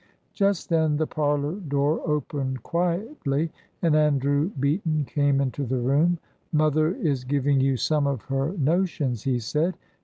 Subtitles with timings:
[0.33, 3.51] Just then the parlour door opened quietly,
[3.83, 6.17] and Andrew Beaton came into the room.
[6.51, 9.75] "Mother is giving you some of her notions," he said.